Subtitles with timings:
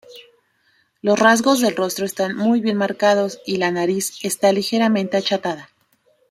[1.03, 5.69] Los rasgos del rostro están muy bien marcados y la nariz está ligeramente achatada.